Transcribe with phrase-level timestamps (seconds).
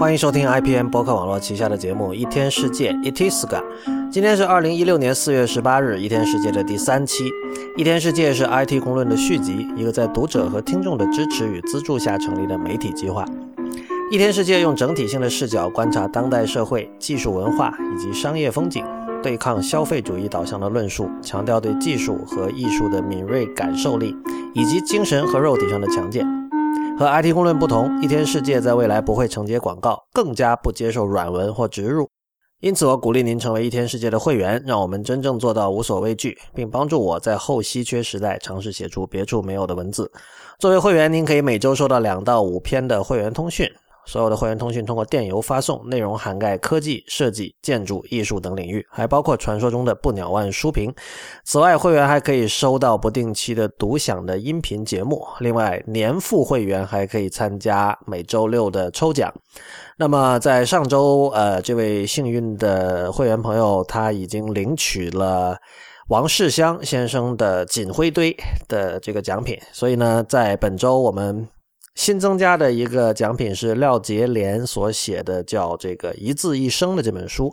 [0.00, 3.46] 欢迎收听 IPN 播客网络旗下的节目《一天世界 Itiska》。
[4.10, 7.24] 今天是二零一六年四月十八日，《一天世界》的第三期。
[7.76, 13.26] 《一天世界》是 IT 公论的续集，一个在读者和听众的支持与资助下成立的媒体计划。
[14.10, 18.82] 《一天世界》用整体性的视角观察当代社会、技术文化以及商业风景，
[19.22, 24.16] 对抗消费主义导向的论述，强调对技术和艺术的敏锐感受力，
[24.54, 26.39] 以及精神和肉体上的强健。
[27.00, 32.06] 和 IT 公论不同，一天世界在未来不会承接广告，更加不接受软文或植入。
[32.60, 40.12] 因此，我鼓励您成为一天世界的会员，让我们真正做到无所畏惧，并帮助我在后稀缺时代尝试写出别处没有的文字。
[40.58, 43.66] 作为会员，您可以每周收到两到五篇的会员通讯。
[44.06, 50.92] 所有的会员通讯通过电邮发送，内容涵盖科技、设计、建筑、艺术等领域，还包括传说中的不鸟万书评。
[51.44, 55.24] 此外，会员还可以收到不定期的独享的音频节目。
[55.38, 59.32] 另外，年付会员还可以参加每周六的抽奖。
[59.96, 65.56] 那么，在上周，呃，这位幸运的会员朋友他已经领取了
[66.08, 69.56] 王世襄先生的锦灰堆的这个奖品。
[69.72, 71.46] 所以呢，在本周我们。
[71.96, 77.52] 新增加的一个奖品是廖杰廉所写的叫《这个一字一生》的这本书，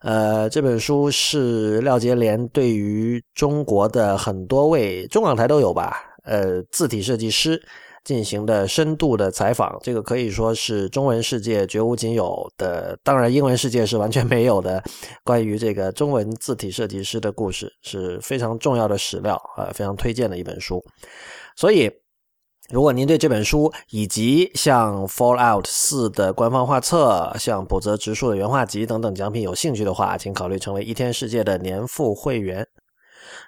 [0.00, 7.60] 呃，这本书是廖杰廉对于中国的很多位中港台都有吧，呃，字体设计师
[8.04, 14.82] 进行的深度的采访，这个可以说是中文世界绝无仅有的，当然英文世界是完全没有的，
[15.24, 20.82] 关于这个中文字体设计师的故事是非常重要的史料啊，非常推荐的一本书，
[21.56, 21.90] 所以。
[22.70, 32.66] 如果您对这本书以及像《Fallout 四》的官方画册、像补泽直树的原画集等等奖品有兴趣的话，请考虑成为一天世界的年付会员。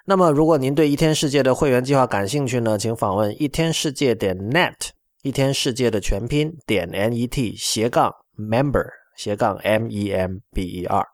[0.05, 2.77] 那么，如果您对一天世界的会员计划感兴趣呢？
[2.77, 4.89] 请访问一天世界点 net，
[5.23, 11.05] 一天世界的全拼点 net 斜杠 member 斜杠 m e m b e r。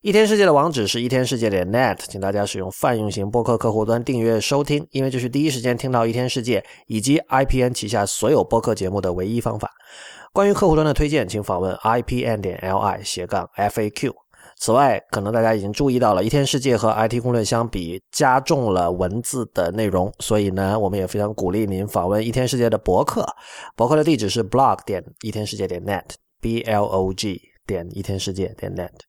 [0.00, 9.68] 一天世界的网址是一天世界点 net，请大家使用泛用型播客客户端订阅收听，因为这是第一时间听到一天世界以及 IPN 旗下所有播客节目的唯一方法。
[10.32, 14.12] 关于客户端的推荐，请访问 IPN 点 li 斜杠 FAQ。
[14.60, 23.26] 此外，可能大家已经注意到了，一天世界和 IT 攻略相比加重了文字的内容，所以呢，我们也非常鼓励您访问一天世界的博客。
[23.74, 29.07] 博客的地址是 blog 点一天世界点 net，b l o g 点一天世界点 net。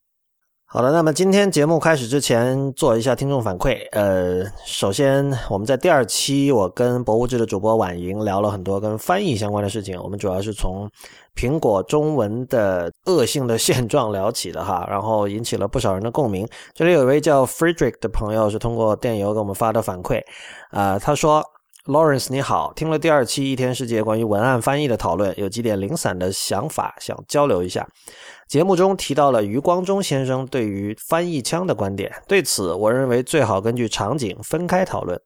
[0.71, 3.79] 好的，那么今天节目开始之前做一下听众反馈。
[3.91, 9.99] 呃，首先我们在第二期，我跟博物志的主播婉莹聊了很多跟翻译相关的事情。
[9.99, 10.87] 我们主要是从
[11.35, 16.47] 苹果中文的恶性的现状聊起的哈， 然后引起了不少人的共鸣。
[16.75, 20.21] 这里有一位叫 Frederick 的朋友是通过电邮给我们发的反馈，
[20.69, 21.43] 啊，他说
[21.87, 27.87] ：“Lawrence 你好，听了第二期一天世界关于文案翻译的讨论，有几点零散的想法想交流一下。”
[28.49, 35.21] 节目中提到了余光中先生对于翻译腔的观点，对此，我认为最好根据场景分开讨论。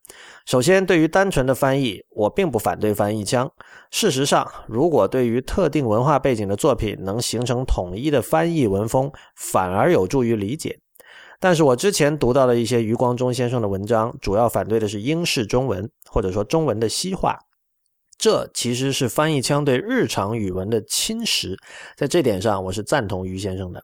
[0.45, 3.49] 首先，对于单纯的翻译，我并不反对翻译腔。
[3.91, 10.77] 事实上，如果对于特定文化背景的作品能形成统一的翻译文风，反而有助于理解。
[11.39, 17.39] 但是我之前读到的一些余光中先生的文章，主要反对的是英式中文，或者说中文的西化。
[18.23, 21.57] 这其实是翻译腔对日常语文的侵蚀，
[21.97, 23.83] 在这点上我是赞同于先生的。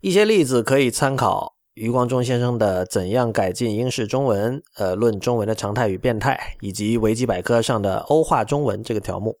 [0.00, 9.36] 一些例子可以参考余光中先生的《怎样改进英式中文》呃，论中文的常态与变态，以及维基百科上的欧化中文这个条目。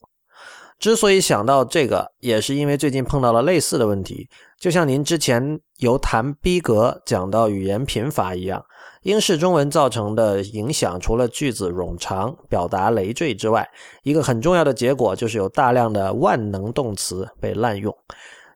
[0.80, 4.28] 之所以想到这个，也是因为最近碰到了类似的问题，
[4.62, 8.64] 就像您之前由谈逼格讲到语言贫乏一样。
[9.02, 13.68] 英式中文造成的影响，除了句子冗长、表达累赘之外，
[14.04, 17.92] 一个很重要的结果就是有大量的万能动词被滥用。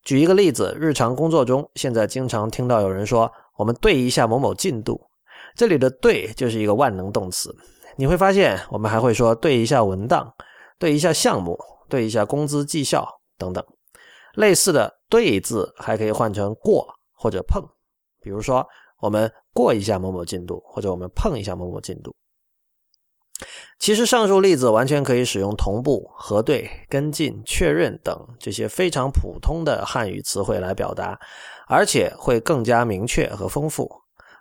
[0.05, 3.29] 举一个例子，日常工作中，现在经常听到有人说
[3.59, 5.01] ：“我们对一下某某进度。”
[5.59, 7.53] 这里的“对”就是一个万能动词。
[7.97, 10.33] 你会发现，我们还会说“对一下文档”、
[10.79, 11.59] “对一下项目”、
[11.91, 13.05] “对一下工资绩效”
[13.37, 13.65] 等等。
[14.35, 17.63] 类似的“对”字还可以换成“过”或者“碰”，
[18.23, 18.67] 比如说。
[18.99, 22.17] 我们过一下某某进度，或者我们碰一下某某进度。
[23.79, 31.21] 其实上述例子完全可以使用同步、核对、跟进、确认等这些非常普通的汉语词汇来表达，
[31.69, 33.87] 而且会更加明确和丰富。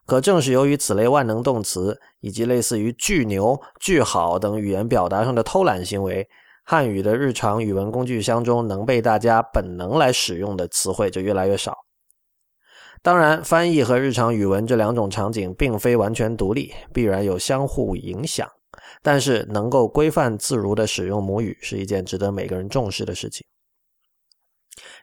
[0.06, 6.26] 可正是由于此类万能动词以及类似于巨牛、巨好等语言表达上的偷懒行为，
[6.66, 11.74] 汉语的日常语文工具箱中能被大家本能来使用的词汇就越来越少。
[13.04, 18.50] 当然，翻译和日常语文这两种场景并非完全独立，必然有相互影响。
[19.04, 23.46] 但是，能够规范自如地使用母语是一件值得每个人重视的事情。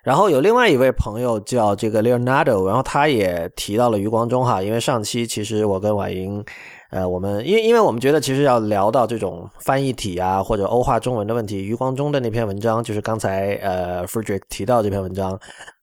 [0.02, 6.44] 然后有另外一位朋友叫这个 Leonardo，然后他也提到了余光中哈，因为上期其实我跟婉莹，
[6.92, 15.36] 呃，我们因为因为我们觉得其实要聊到这种翻译体啊或者欧化中文的问题，余光中的那篇文章就是刚才呃 Frederick 提到这篇文章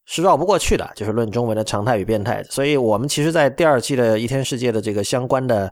[0.06, 5.72] 是绕不过去的，就是论中文的常态与变态，所以我们其实在第二期的一天世界的这个相关的。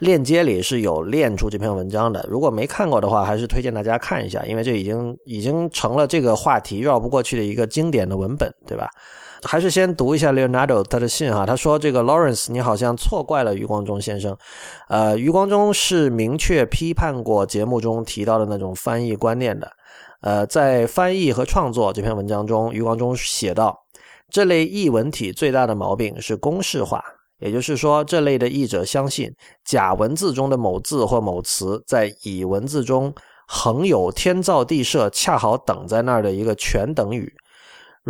[0.00, 8.88] 链接里是有链出这篇文章的，如果没看过的话，还是推荐大家看一下，因为这已经已经成了这个话题绕不过去的一个经典的文本，对吧？
[9.42, 14.36] 还是先读一下 Leonardo 他的信哈，他说：“这个 Lawrence，你好像错怪了余光中先生。
[14.88, 19.70] 呃，余光中是明确批判过节目中提到的那种翻译观念的。
[20.20, 23.76] 呃，在翻译和创作这篇文章中，余光中写道，
[24.30, 27.02] 这类译文体最大的毛病是公式化。”
[27.40, 29.34] 也就是说，这类的译者相信
[29.64, 33.10] 假文字中的某字或某词在乙文字中
[33.48, 37.32] 横有天造地设，恰好等在那儿的一个全等语。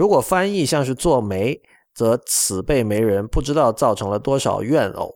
[0.00, 1.60] 如果翻译像是做媒，
[1.94, 5.14] 则此辈媒人不知道造成了多少怨偶。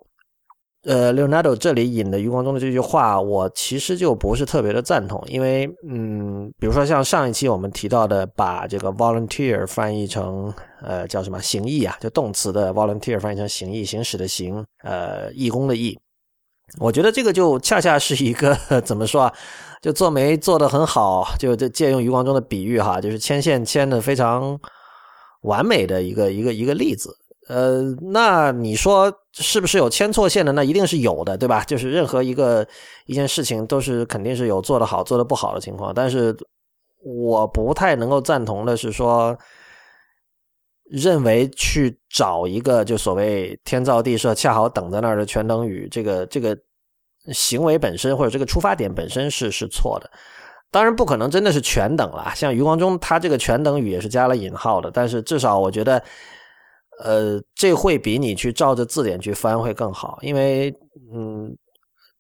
[0.83, 10.53] 呃，Leonardo 这里引的余光中的这句话，我其实就不是特别的赞同，因为，嗯，比如说像上一期我们提到的，把这个 volunteer 翻译成
[10.83, 15.99] 呃叫什么行义啊，就动词的 volunteer 翻译成行义，行使的行，呃，义工的义，
[16.79, 18.55] 我觉得这个就恰恰是一个
[18.85, 19.33] 怎么说啊，
[19.85, 24.59] 就做媒做的很好，就这借用余光中的比喻哈，就是牵线牵的非常
[25.43, 27.15] 完美的一个一个一个例子。
[27.51, 30.53] 呃，那你说是不是有牵错线的？
[30.53, 31.63] 那一定是有的，对吧？
[31.65, 32.67] 就是任何一个
[33.05, 35.93] 一件事情都是肯定是有做得好、做得不好的情况。
[35.93, 36.35] 但是
[37.05, 39.37] 我不太能够赞同的是说，
[40.85, 46.57] 认为去找一个就所谓天造地设、恰好等在那儿的全等语，这个这个
[47.33, 50.11] 行为本身或者这个出发点本身是是错的。
[50.71, 56.03] 当然不可能真的是全等了，像余光中他这个全等语也是加了引号的，但是至少我觉得。
[57.01, 60.73] 呃，这会比你去照着字典去翻会更好，因为，
[61.13, 61.53] 嗯，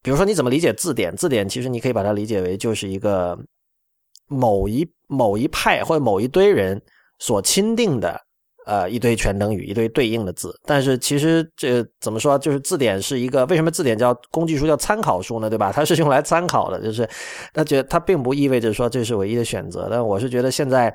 [0.03, 1.15] 比如说你怎么理解字典？
[1.15, 3.39] 字典其实你可以把它理解为就是一个
[4.27, 6.83] 某一某一派或者某一堆人
[7.21, 8.21] 所钦定的，
[8.65, 10.59] 呃，一堆全等语，一堆对应的字。
[10.65, 12.39] 但是其实这怎么说？
[12.39, 15.49] 就是字典是一个为什么字典叫工具书叫参考书呢？
[15.49, 15.73] 对吧？
[15.73, 17.09] 它是用来参考的，就是
[17.53, 19.89] 它觉得它并不意味着说这是唯一的选择。
[19.91, 20.95] 但我是觉得现在。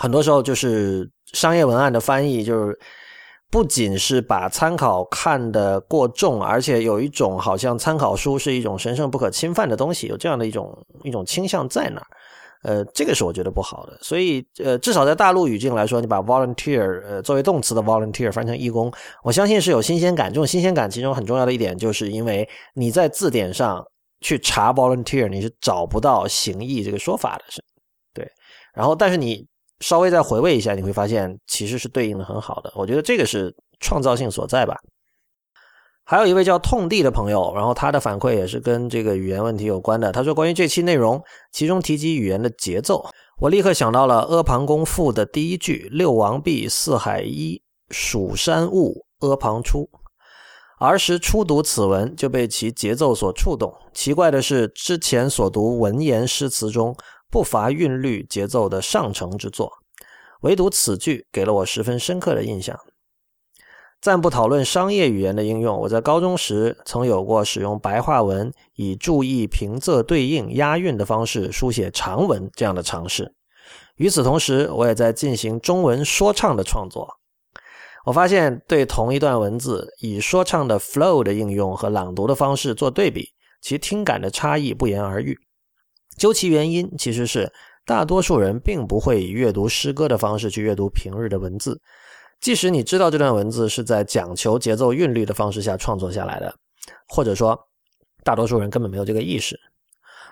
[0.00, 2.78] 很多时候就是商业文案的翻译，就是
[3.50, 10.72] 不仅是把参考看得过重，而且有一种好像参考书是一种神圣不可侵犯的东西，有这样的一种
[11.02, 12.06] 一种倾向在那儿。
[12.62, 13.98] 呃，这个是我觉得不好的。
[14.02, 20.28] 所以，呃，至少在大陆语境来说，你把 volunteer 呃作为动词的 volunteer 翻成义工，我相信是有新鲜感。
[20.30, 23.84] 这种新鲜感其中很重要的一点，就是因为你在字典上
[24.20, 27.62] 去查 volunteer，你是找不到行义这个说法的，是
[28.12, 28.30] 对。
[28.74, 29.46] 然后，但是你。
[29.80, 32.72] 稍微再回味一下，你会发现其实是对应的很好的。
[32.74, 34.76] 我觉得这个是创造性所在吧。
[36.10, 40.10] 还有一位叫痛地的朋友，然后他的反馈也是跟这个语言问题有关的。
[40.10, 41.22] 他说关于这期内容，
[41.52, 43.04] 其中提及语言的节奏，
[43.38, 49.86] 我立刻想到了《阿房宫赋》的第一句“六王毕，四海一，蜀山兀，阿房出”。
[50.80, 53.74] 儿时初读此文，就被其节奏所触动。
[53.92, 56.96] 奇怪的是，之前所读文言诗词中。
[57.30, 59.70] 不乏韵律节奏的上乘之作，
[60.40, 62.74] 唯独此句给了我十分深刻的印象。
[64.00, 73.34] 暂不讨论商业语言的应用，我在高中时曾有过使用白话文以注意平仄对应、押韵的方式书写长文这样的尝试。
[73.96, 77.08] 与此同时，我也在进行中文说唱的创作。
[78.04, 85.36] 我发现，对同一段文字以说唱的 flow 的应用和朗读的方式做对比，其听感的差异不言而喻。
[86.16, 87.52] 究其原因，其实是
[87.84, 91.80] 大多数人并不会以阅读诗歌的方式去阅读平日的文字，
[92.40, 96.54] 即使你知道这段文字是在讲求节奏韵律的方式下创作下来的，
[97.08, 97.58] 或者说，
[98.22, 99.58] 大多数人根本没有这个意识。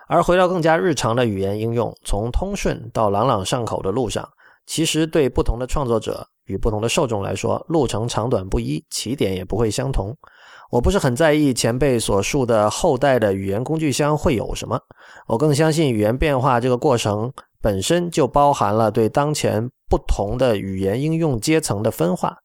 [0.08, 4.28] 而回到更加日常的语言应用，从通顺到朗朗上口的路上，
[4.64, 10.16] 其实对不同的创作者与不同的受众来说，路程长短不一，起点也不会相同。
[10.70, 14.80] 我不是很在意前辈所述的后代的语言工具箱会有什么，
[15.26, 22.36] 我更相信语言变化这个过程本身就包含了对当前不同的语言应用阶层的分化。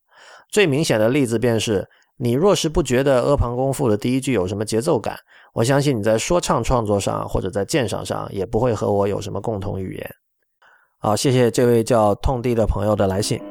[0.49, 1.87] 最明显的例子便是，
[2.17, 5.17] 你若是不觉得《阿房宫赋》的第一句有什么节奏感，
[5.53, 10.15] 我相信你在说唱创作上或者在鉴赏上也不会和我有什么共同语言。
[10.97, 13.41] 好，谢谢这位叫痛地的朋友的来信。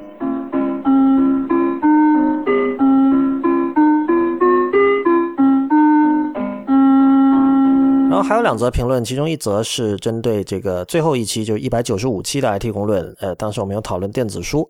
[8.23, 13.15] 还有两则评论，其中一则是针对这个最后一期，就是一百九十五期的 IT 公论。
[13.21, 14.69] 呃，当时我们有讨论电子书，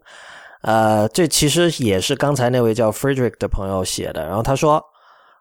[0.62, 4.26] 呃，这其实也是刚才那位叫 Frederick 的朋友写的。
[4.26, 4.82] 然后他说，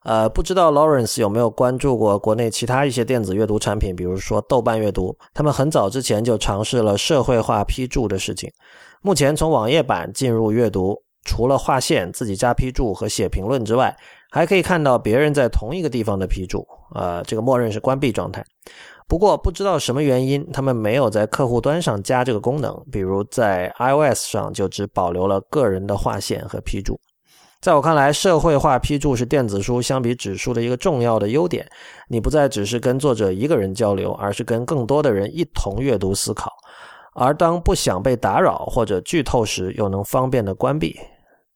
[0.04, 8.50] 呃，不知道 Lawrence 有没有关注过国内其他一些电子阅读产品，比如说豆瓣阅读，他们很早之前就尝试了社会化批注的事情。
[9.02, 13.96] 目前从网页版进入阅读，除了划线、自己加批注和写评论之外，
[14.32, 16.68] 还可以看到别人在同一个地方的批注。
[16.96, 18.44] 呃，这个默认是关闭状态。
[19.08, 22.80] 不过不知道什么原因，他们没有在客户端上加这个功能。
[22.92, 27.00] 比如在 iOS 上就只保留了个人的划线和批注。
[27.60, 31.68] 在我看来，社会化批注是电子书相比纸书的一个重要的优点。
[32.08, 36.52] 你不再只是跟作者一个人交流，而是跟更多的人一同阅读思考。
[37.16, 40.98] 而当不想被打扰或者剧透时，又能方便的关闭。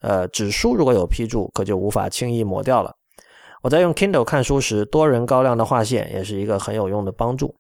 [0.04, 2.94] 呃，纸书如果有批注，可就无法轻易抹掉了。
[3.62, 7.56] 我在用 Kindle 看书时，多人高亮的划线也是一个很有用的帮助。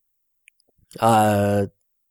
[1.00, 1.66] 呃，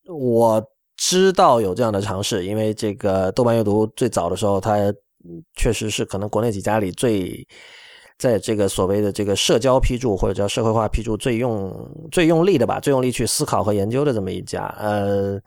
[0.08, 0.62] 我
[0.96, 4.78] 知道有这样的尝试，因为这个豆瓣阅读最早的时候，它
[5.54, 7.46] 确实是可能国内几家里最
[8.16, 11.70] 在这个所谓的这个社交批注或者叫社会化批注最用
[12.10, 14.74] 最用力的吧，最用力去思考和研究的这么一家。
[14.78, 15.38] 呃。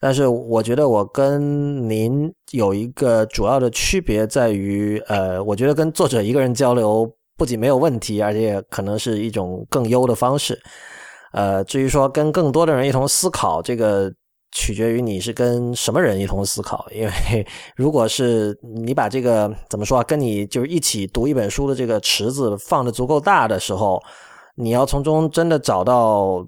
[0.00, 10.56] 但是我觉得我跟您有一个主要的区别在于，呃，我觉得跟作者一个人交流不仅没有问题，而且可能是一种更优的方式。
[11.32, 14.08] 呃，至于说跟更多的人一同思考，这个
[14.52, 16.86] 取决于你是跟什么人一同思考。
[16.94, 24.00] 因为如果是你把这个怎么说啊，跟你就是一起读一本书的这个池子放的足够大的时候，
[24.54, 26.46] 你要从中真的找到。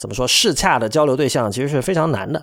[0.00, 0.26] 怎么说？
[0.26, 2.42] 适洽的交流对象其实是非常难的。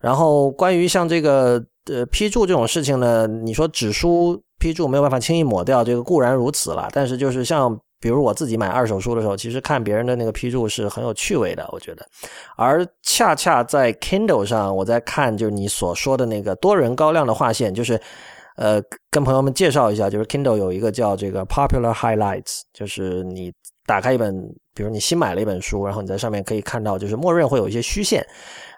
[0.00, 6.88] 然后，关于像这个呃批注这种事情呢，你说纸书批注没有办法轻易抹掉，这个固然如此了。
[6.92, 12.06] 但是，就是像比如我自己买二手书的时候，其实看别人的那个批注是很有趣味的，我觉得。
[12.56, 18.00] 而恰恰在 Kindle 上，我在看就是你所说的那个多人高亮的划线，就是
[18.56, 23.52] 呃跟朋友们介绍一下，就是 Kindle 有一个叫这个 Popular Highlights，就是你。
[23.88, 24.34] 打开一本，
[24.76, 28.22] 比如你新买了一本书，然后你在上面可以看到，就是默认会有一些虚线，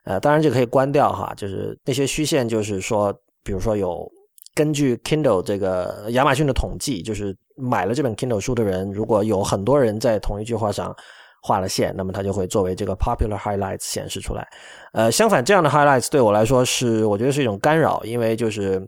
[0.05, 3.13] 呃，当然这可以关掉哈，就是那些虚线，就是说，
[3.43, 4.09] 比如说有
[4.55, 10.95] 根据 Kindle 这个亚马逊的统计，就是买了这本 Kindle 书的人，如果有很多人在同一句话上
[11.43, 14.47] 画了线，那么它就会作为这个 popular highlights 显示出来。
[14.93, 18.81] 呃，相反，这样的 highlights 对我来说是，我觉得是一种干扰，因为就是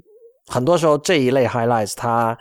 [0.47, 2.39] 很多时候这一类 highlights 它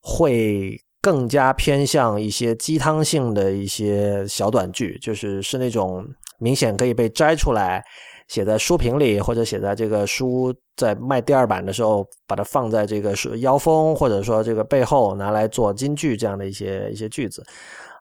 [0.00, 0.80] 会。
[1.04, 6.02] 更加偏向一些鸡汤性的一些小短句，就是是那种
[6.38, 7.84] 明显可以被摘出来
[8.26, 17.44] 写在书评里，或者写在这个书在卖第二版的时候，把它放在这个书腰封，或者说这个背后拿来做金句这样的一些一些句子。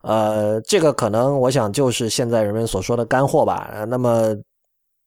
[0.03, 3.85] 呃，这个可能我想就是现在人们所说的干货吧。
[3.89, 4.33] 那么，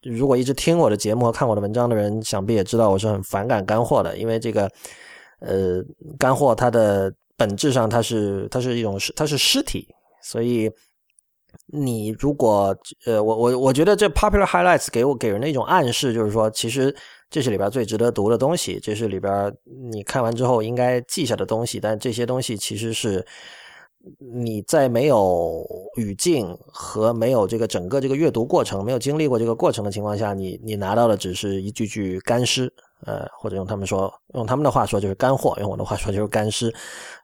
[0.02, 4.70] 如果一直听我的节目和看我的文章的人，想必也知道我是很反感干货的，因为这个
[5.40, 5.82] 呃
[6.18, 7.10] 干货它的。
[7.36, 9.86] 本质上，它是它是一种它是尸体，
[10.22, 10.70] 所以
[11.66, 16.94] 你如果呃，我我我觉得这 popular highlights 给我给人的一种暗示，就是说，其实
[17.30, 19.54] 这是里边最值得读的东西，这是里边
[19.90, 23.24] 你看完之后应该记下的东西，但这些东西其实是
[24.18, 25.66] 你在没有
[25.96, 32.72] 语境和没有这个整个这个阅读过程，没有经历过这个过程的情况下，你你拿到的只是一句句干尸。
[33.04, 36.74] 呃，或者用他们说，用他们的话说就是干货，用我的话说就是干尸，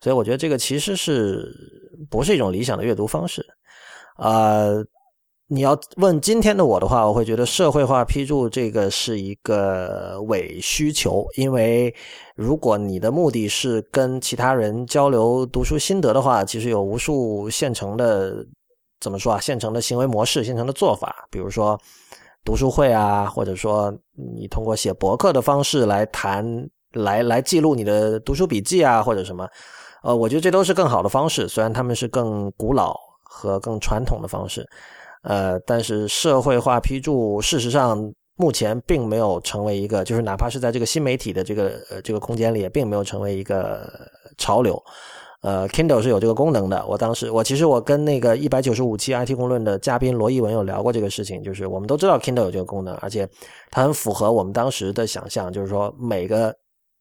[0.00, 1.50] 所以我觉得这个其实是
[2.10, 3.44] 不是一种理想的阅读方式
[4.16, 4.66] 啊？
[5.48, 11.94] 你要问今天的我的话，我会觉得社会化批注这个是一个伪需求，因为
[12.36, 18.46] 如果你的目的是跟其他人交流读书心得的话，其实有无数现成的
[19.00, 19.40] 怎么说啊？
[19.40, 21.80] 现成的行为模式、现成的做法，比如说。
[22.44, 23.92] 读书会啊，或者说
[24.36, 26.44] 你通过写博客的方式来谈，
[26.92, 29.48] 来来记录你的读书笔记啊，或者什么，
[30.02, 31.46] 呃，我觉得这都是更好的方式。
[31.48, 34.68] 虽然他们是更古老和更传统的方式，
[35.22, 43.88] 呃，但是社会化批注事实上目前并没有成为一个，就是哪怕是在这个新媒体的这个呃这个空间里，也并没有成为一个
[44.36, 44.82] 潮流。
[45.42, 46.86] 呃，Kindle 是有这个功能的。
[46.86, 53.28] 我当时，我其实我跟那个一百九十五期 IT 公论的嘉宾罗一文有聊过这个事情，就是我们都知道 Kindle 有这个功能，而且
[53.70, 56.54] 它很符合我们当时的想象，就是说每个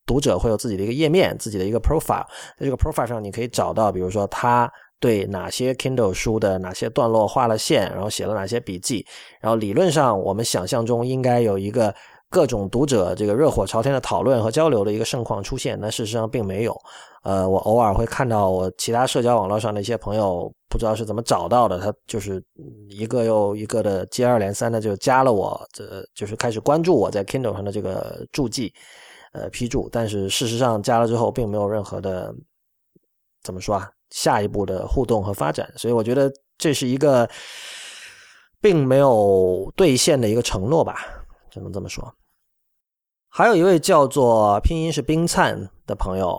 [0.07, 2.25] 读者会有自己的一个页面，自己的一个 profile，
[2.57, 4.67] 在这个 profile 上你可以找到，比如说他
[4.99, 9.05] 对哪些 Kindle 书的哪些段落画了线，然后写了哪些笔记，
[9.39, 11.93] 然后理论上我们想象中应该有一个。
[12.31, 16.73] 各种读者这个热火朝天的讨论和交流的一个盛况出现，那事实上并没有。
[17.23, 22.41] 呃，我偶尔会看到我其他社交网络上的一些朋友，不知道是怎么找到的，他就是
[22.89, 25.83] 一个又一个的接二连三的就加了我，这
[26.15, 28.73] 就是开始关注我在 Kindle 上的这个注记，
[29.33, 29.89] 呃批注。
[29.91, 32.33] 但是事实上加了之后，并没有任何的
[33.43, 35.69] 怎么说啊，下一步的互动和发展。
[35.75, 37.29] 所以我觉得这是一个
[38.61, 41.05] 并没有兑现的一个承诺吧，
[41.49, 42.09] 只能这么说。
[43.33, 46.37] 还有一位叫做拼音是冰灿的朋友，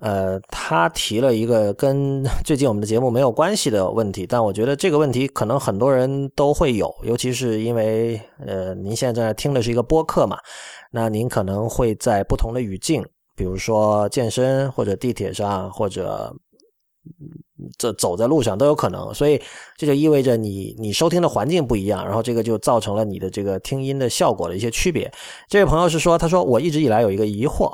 [0.00, 10.36] 呃，他提了一个跟 最近我们的节目没有关系的问题，但我觉得这个问题可能很多人都会有，尤其是因为呃，您现在正在听的是一个播客嘛，
[10.90, 13.06] 那您可能会在不同的语境，
[13.36, 16.34] 比如说健身或者地铁上或者。
[17.78, 19.40] 这走在路上都有可能，所以
[19.76, 25.12] 这就意味着你你收听的环境不一样，然后这个就造成了你的这个听音的效果的一些区别。
[25.48, 27.72] 这位朋友是说，他说我一直以来有一个疑惑，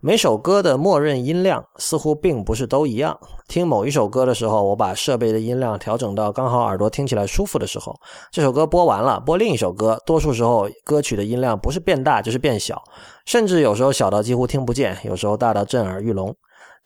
[0.00, 3.18] 每首歌的默认音量似乎并不是都一样。
[3.46, 7.94] 听某一首歌的时候，我把设备的音量调整到刚好耳朵听起来舒服的时候，
[8.32, 12.82] 这首歌播完了，播另一首歌，多数时候歌曲的音量不是变大就是变小，
[13.24, 16.34] 甚至有时候小到几乎听不见，有时候大到震耳欲聋。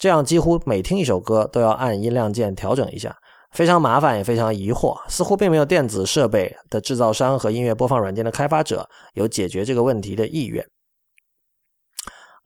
[0.02, 3.16] 这样几乎每听一首歌都要按音量键调整一下，
[3.52, 5.00] 非常麻烦也非常疑惑。
[5.09, 10.66] 似乎并没有电子设备的制造商和音乐播放软件的开发者有解决这个问题的意愿。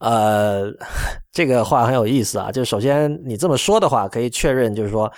[0.01, 0.71] 呃，
[1.33, 2.53] 这个话很有意思啊。
[2.53, 5.11] 就首先你这么说的话，可以确认，就是说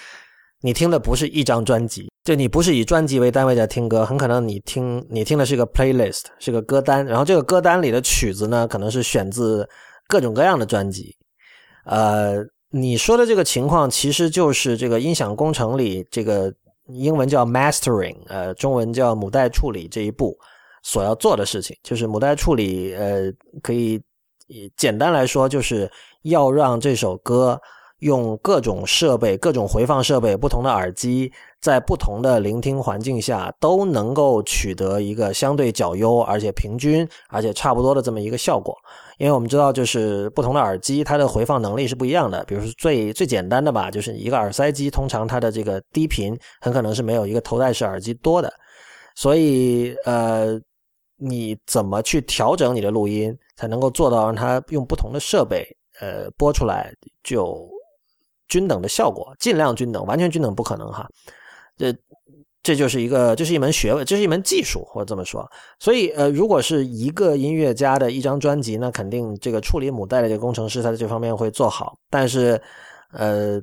[0.61, 7.05] 你听的不是一张专辑，就你不是以专辑为单位在听歌，很可能你听你听的是个 playlist，是个歌单。
[7.05, 9.69] 然后这个歌单里的曲子呢，可能是选自
[10.07, 11.17] 各种各样的专辑。
[11.89, 16.53] 呃，你说的这个情况其实就是这个音响工程里这个
[16.87, 20.39] 英文叫 mastering，呃，中文叫母带处理这一步
[20.83, 24.01] 所要做的事情，就是母带处理，呃，可以
[24.77, 25.91] 简单来说，就是
[26.23, 27.61] 要让这首歌
[28.01, 38.77] 用各种设备、各种回放设备、不同的耳机，在不同的聆听环境下都能够取得一个相对较优、而且平均、而且差不多的这么一个效果。
[39.19, 42.43] 因为我们知道，就是不同的耳机，它的回放能力是不一样的。
[42.45, 48.53] 比如说最最简单的吧，就是一个耳塞机，通常它的这个低频很可能是没有一个头戴式耳机多的。
[49.17, 50.59] 所以，呃，
[51.17, 55.67] 你怎么去调整你的录音，才能够做到让它用不同的设备，
[56.01, 56.93] 呃，播出来
[57.25, 57.69] 就
[58.47, 59.35] 均等的效果？
[59.41, 61.09] 尽量均等，完全均等不可能哈。
[61.77, 61.93] 这。
[62.69, 65.51] 这就是一个，这是一门学问，这是一门技术，或者这么说。
[65.81, 71.97] 所以，呃，如果是一个音乐家的一张专辑，那肯定这个处理母带的这个工程师，他在这方面会做好。
[72.11, 72.61] 但是，
[73.15, 73.59] 呃，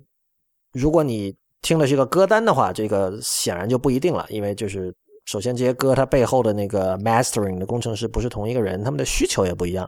[0.74, 4.92] 如果你听的是一个歌单的话，这个显然就不一定了，因为就是
[5.26, 9.88] 首先这些歌它背后的那个 mastering 的工程师不是同一个人，他们的需求也不一样。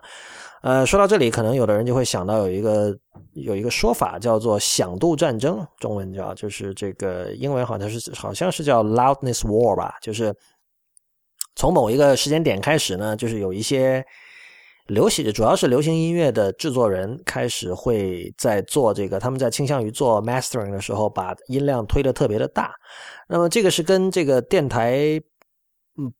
[0.67, 2.93] 呃，说到这里，可能有的人就会想到有一个
[3.36, 10.36] 有一个说法叫做“响度战争”，中文叫就是这个英文好像是好像是叫 “loudness war” 吧，就是
[11.56, 14.06] 从某一个时间点开始呢，就是有一些
[14.88, 22.73] 流行，主要是流行音乐的制作人开始会在做这个，他们在倾向于做 mastering 的时候，把音量推的特别的大。
[23.30, 24.99] 那么这个是跟这个电台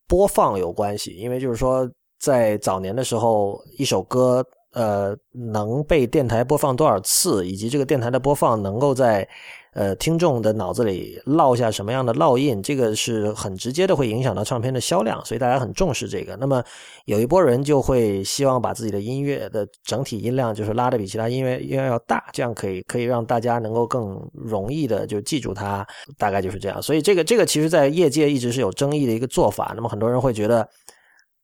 [0.06, 1.86] 播放有关系，因为就是说。
[2.18, 9.26] 在早年的时候，一首歌，呃，能被电台播放多少次，以及这个电台的播放能够在，
[9.72, 16.36] 呃，听众的脑子里烙下什么样的烙印，这个是很直接的，会影响到唱片的销量，所以大家很重视这个。
[16.36, 16.62] 那么，
[17.04, 25.86] 有一波人就会希望把自己的音乐的整体音量就是拉的比其他音乐音乐要大，这样可以可以让大家能够更容易的就记住它，
[26.18, 26.82] 大概就是这样。
[26.82, 29.72] 所以，这个这个其实在业界一直是有争议的一个做法。
[29.76, 30.68] 那么，很多人会觉得。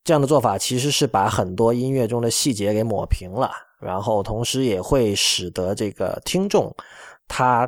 [0.04, 6.70] 这样的做法其实是把很多音乐中的细节给抹平了，然后同时也会使得这个听众
[7.26, 7.66] 他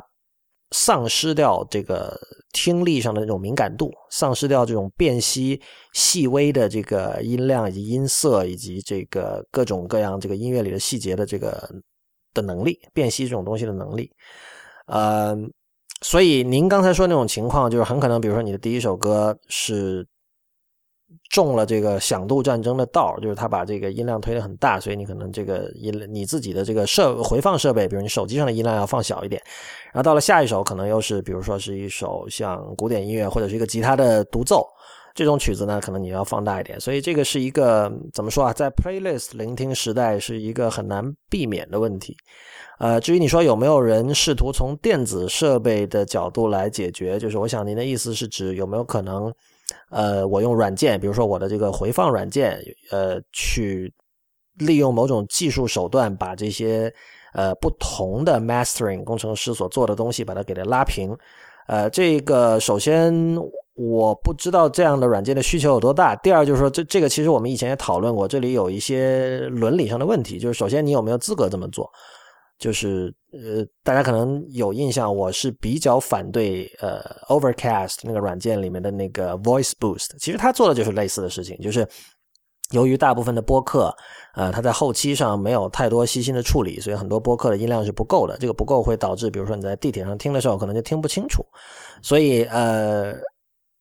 [0.69, 2.15] 丧失掉这个
[2.53, 5.59] 听力上的那种敏感度，丧失掉这种辨析
[5.93, 11.67] 细微的这个音量以及音色以及这个各种各样这个音乐里的细节的这个
[12.35, 14.11] 的能力，辨析这种东西的能力。
[14.85, 15.35] 呃，
[16.01, 20.07] 所以您刚才说那种情况，就是很可能，比如说你的第一首歌是。
[21.29, 29.41] 中了这个响度战争的道，就是他把这个音量推得很大，所以你可能这个音你自己的这个设回放设备，比如你手机上的音量要放小一点。
[29.93, 34.65] 然后到了下一首，可能又是比如说是一首像古典音乐或者是一个吉他的独奏
[35.13, 36.79] 这种曲子呢，可能你要放大一点。
[36.79, 42.15] 所以这个是一个怎么说啊，在 playlist 聆听时代是一个很难避免的问题。
[42.79, 49.33] 呃，至于你说有没有人试图从电子设备的角度来解决，就是我想您的意思是指有没有可能。
[49.89, 52.59] 呃，我用软件，比如说我的这个回放软件，
[52.91, 53.93] 呃，去
[54.57, 56.93] 利用某种技术手段，把这些
[57.33, 61.15] 呃不同的 mastering 工程师所做的东西，把它给它拉平。
[61.67, 63.13] 呃，这个首先
[63.75, 66.15] 我不知道这样的软件的需求有多大。
[66.17, 70.39] 第二就是说，这这个其实我们以前也讨论过，这里有一些伦理上的问题。
[70.39, 71.91] 就是首先你有没有资格这么做？
[72.59, 80.17] 就是呃，大家可能有印象，我是比较反对呃 Overcast 那个软件里面的那个 Voice Boost。
[80.19, 81.87] 其实它做的就是类似的事情，就是
[82.71, 83.95] 由于大部分的播客，
[84.33, 88.35] 呃，它在后期上没有太多细心的处理，所以很多播客的音量是不够的。
[88.39, 91.45] 这个不够会导致，比如说你在地铁上听的时候，可能就听不清楚。
[92.01, 93.13] 所以呃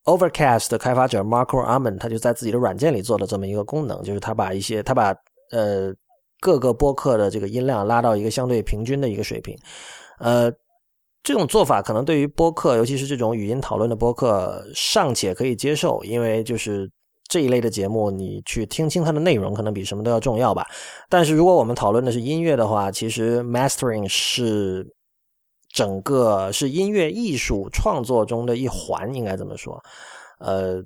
[0.05, 5.17] ，Overcast 的开发者 Marco Arman 他就在自己的软件里做了这么一个功能，就是他把一些他把
[5.51, 5.95] 呃。
[6.47, 9.59] 各个播客的这个音量拉到一个相对平均的一个水平，
[10.21, 10.49] 呃，
[11.25, 16.89] 这种做法可能对于播客，尤其是这种语音讨论的播客尚且可以接受，因为就是
[17.29, 20.65] 这一类的节目，你去听清它的内容，可能比什么都要重要吧。
[21.09, 24.87] 但是如果我们讨论的是音乐的话，其实 mastering 是
[25.75, 29.83] 整个是音乐艺术创作中的一环，应该这么说。
[30.39, 30.81] 呃，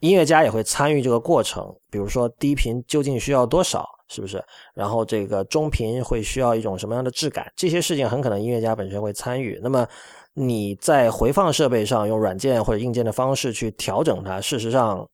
[0.00, 3.86] 音乐家也会参与这个过程，比如说低频究竟需要多少。
[4.12, 4.42] 是不是？
[4.74, 7.46] 然后这个中频会需要一种什么样的质感？
[7.54, 9.60] 这些事情很可能音乐家本身会参与。
[9.62, 9.86] 那么
[10.34, 15.08] 你在回放设备上用软件或者硬件的方式去调整它，事实上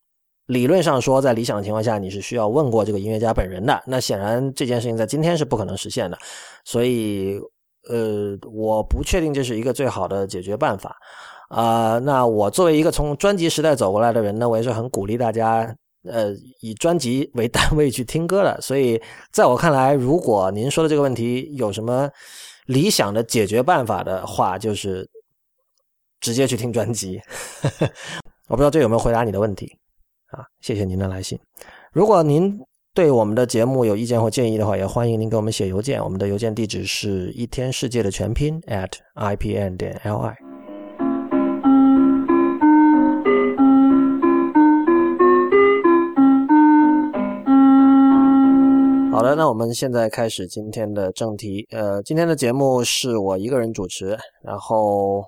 [0.46, 3.78] 理论上说，在理想的情况下，你是需要问过这个音乐家本人的。
[3.86, 6.16] 那显然这件事情在今天是不可能实现的。
[6.64, 7.38] 所以
[7.90, 10.96] 呃，我不确定这是一个最好的解决办法
[11.48, 11.98] 啊。
[11.98, 15.74] 那我作为一个从专辑时代走过来的人呢，我也是很鼓励大家。
[16.08, 22.08] 呃，以专辑为单位去听歌的，所以在我看来，如果您说的这个问题有什么
[22.66, 25.04] 理想的解决办法的话，就是
[26.20, 27.20] 直接去听专辑。
[28.46, 29.66] 我不知道这有没有回答你的问题
[30.30, 30.46] 啊？
[30.60, 31.36] 谢谢您的来信。
[31.92, 32.56] 如果您
[32.94, 36.00] 对我们的节目有意见或建议的话，也欢迎您给我们写邮件。
[36.00, 40.45] 我们的邮件地址是一天世界的全拼 at ipn 点 li。
[49.16, 51.66] 好的，那我们现在开始今天的正题。
[51.70, 54.14] 呃，今天的节目是我一个人主持。
[54.44, 55.24] 然后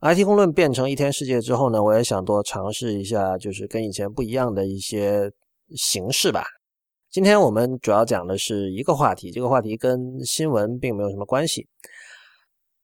[0.00, 5.28] ，IT 公论变成一天世界之后呢，我也想多尝试一下，就是跟以前不一样的一些
[5.74, 6.44] 形式吧。
[7.10, 11.66] 今天我们主要讲的是一个话题，这个话题跟新闻并没有什么关系。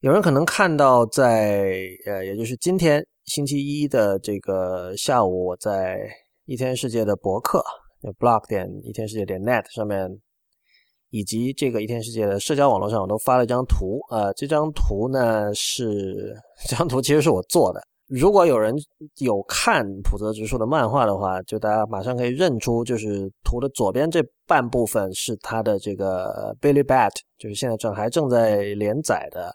[0.01, 1.73] 有人可能看到，在
[2.05, 6.01] 呃，也就是今天星期一的这个下午，我在
[6.47, 7.63] 一天世界的博客
[8.19, 10.21] ，blog 点一天世界点 net 上面。
[11.11, 14.01] 以及这个一天世界的社交网络上，我都发了一张图。
[14.11, 16.35] 呃，这张图呢是
[16.69, 17.81] 这张图其实是我做的。
[18.09, 18.75] 如果有人
[19.19, 29.55] 有看浦泽直树的漫画的话，就大家马上可以认出，就是图的左边这半部分是他的这个 Billy Bat，就是现在正还正在连载的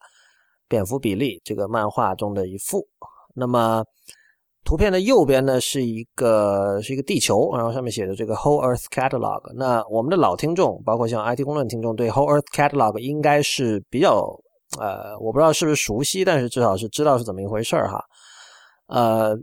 [0.67, 2.87] 蝙蝠比利这个漫画中的一幅。
[3.33, 3.83] 那么。
[4.63, 9.53] 图片的右边呢是一个是一个地球，然后上面写的这个 Whole Earth Catalog。
[9.55, 14.39] 那我们的老听众，包括像 IT 公论听众，对 Whole Earth Catalog 应该是比较
[14.79, 18.03] 呃，我不知道是不是熟悉，但是至少是知道是怎么一回事儿哈。
[18.87, 19.35] 呃，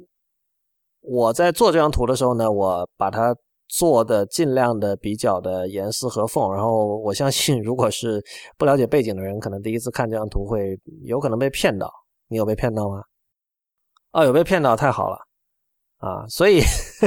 [1.03, 3.37] 我在做这张图的时候呢，我把它
[3.69, 6.53] 做的尽量的比较的严丝合缝。
[6.53, 8.21] 然后我相信，如果是
[8.59, 11.89] 不了解背景的人，可能第一次看这张图会有可能被骗到。
[12.29, 13.03] 你有被骗到吗？
[14.13, 15.17] 哦，有被骗到，太好了，
[15.99, 16.61] 啊，所以，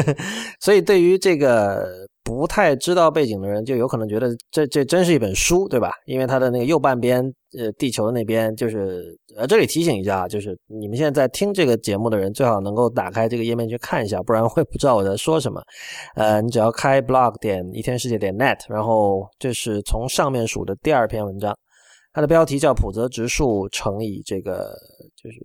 [0.61, 5.91] 所以对于这个不太知道背景的人，就有可能觉得这这真是一本书，对吧？
[6.05, 7.21] 因为它的那个右半边，
[7.59, 15.61] 呃，地球的那边，就是呃，这里提醒一下啊，就是你们现在在听这个节目的人，最好能够打开这个页面去看一下，不然会不知道我在说什么。
[16.15, 21.53] 呃，你只要开 blog 点一天世界点 net，然后这是从上面数的第二篇文章，
[22.13, 24.73] 它的标题叫普泽直树乘以这个
[25.21, 25.37] 就是。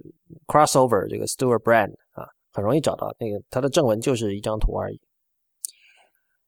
[0.48, 4.98] Crossover 这个 Stewart Brand 啊，很容易找到那个，它的正文就是一张图而已。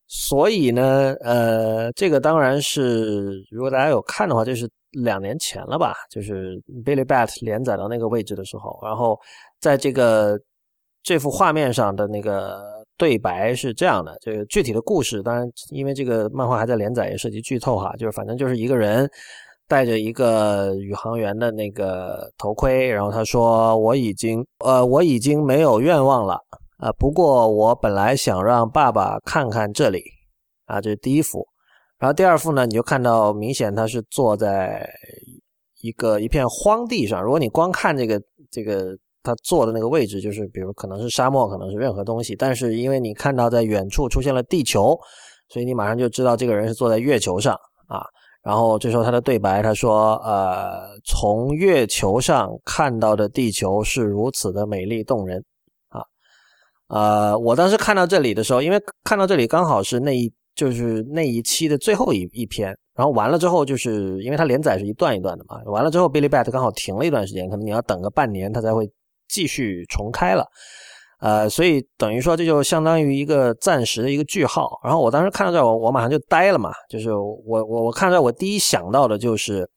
[0.09, 5.95] 所以呢，呃，这个当然是如果大家有看的话，这是两年前了吧？
[6.11, 9.17] 就是 Billy Bat 连载到那个位置的时候，然后
[9.61, 10.37] 在这个
[11.03, 14.17] 这幅画面上的那个对白是这样的。
[14.21, 17.95] 这个具体的故事，当然因为这个漫画还在连载，也涉及剧透哈。
[17.97, 19.09] 就是反正就是一个人。
[19.70, 26.40] 戴着一个宇航员的那个头盔，然后他说：“我已经，呃，我已经没有愿望了，
[26.78, 30.02] 啊，不过我本来想让爸爸看看这里，
[30.66, 31.46] 啊，这是第一幅，
[32.00, 34.90] 然后第二幅呢，你就看到明显他是坐在
[35.83, 37.22] 一个一片荒地上。
[37.22, 44.98] 如果你光看这个这个他坐的那个位置，就是比如可能是沙漠，可能是任何东西，但是因为你看到在远处出现了地球，
[45.48, 47.54] 所以你马上就知道这个人是坐在月球上
[47.87, 48.02] 啊。
[48.42, 55.44] 然后这时候他的对白，他说：“呃，从月球上看到的地球是如此的美丽动人
[55.88, 56.03] 啊。”
[56.88, 62.76] 呃，我当时看到这里的时候，因为看到这里刚好是那一就是那一期的最后一一篇。
[62.94, 68.90] 然后完了之后，就是因为它连载是一段一段的嘛，完了之后，Billy Bat 刚好停了一段时间，可能你要等个半年，它才会
[69.29, 70.46] 继续重开了，
[71.20, 74.80] 呃，所以等于说这就相当于一个暂时的一个句号。
[74.83, 79.68] 然后我当时看到这，我我马上就呆了嘛，就是我我我看到我第一想到的就是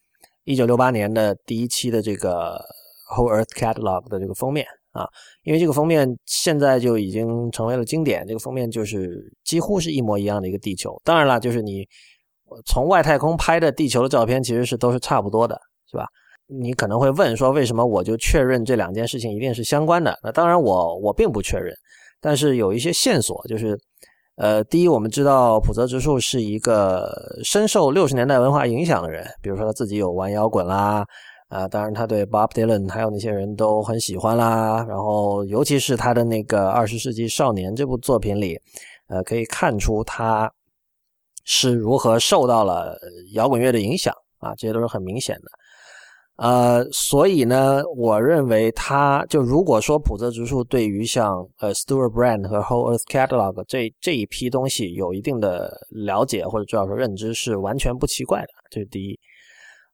[0.46, 2.60] 一九六八年的第一期的这个
[3.16, 5.06] Whole Earth Catalog 的这个封面啊，
[5.44, 11.00] 因为这个封面现在就已经成为了经典，这个封面就是几乎是一模一样的一个地球。
[11.04, 11.88] 当然了，就是你。
[12.68, 16.06] 从外太空拍的地球的照片其实是都是差不多的，是吧？
[16.62, 20.18] 你可能会问说，为什么我就确认这两件事情一定是相关的？
[20.24, 21.74] 那当然，我我并不确认，
[22.22, 23.78] 但是有一些线索，就是，
[24.36, 27.12] 呃，第一，我们知道普泽直树是一个
[27.44, 31.06] 深受六十年代文化影响的人，比如说他自己有玩摇滚啦，
[31.50, 38.60] 啊，当然他对 Bob Dylan 还有那些人都很喜欢啦，然后尤其是他的那个《二十世纪少年》这部作品里，
[39.08, 40.52] 呃，可以看出他。
[41.46, 42.98] 是如何受到了
[43.34, 44.56] 摇滚乐的影响啊？
[44.56, 45.52] 这些都是很明显的。
[46.38, 59.20] 呃，所以呢，我认为他就如果说普泽直树对于像呃 Stuart Brand 和 Whole Earth Catalog 这这一批东西有一定的了解或者至少说认知是完全不奇怪的，这是第一。